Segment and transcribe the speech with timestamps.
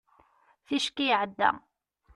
[0.65, 1.49] ticki iɛedda